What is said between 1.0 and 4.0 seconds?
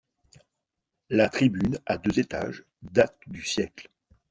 La tribune à deux étages date du siècle.